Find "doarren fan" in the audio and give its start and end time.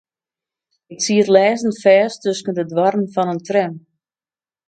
2.71-3.33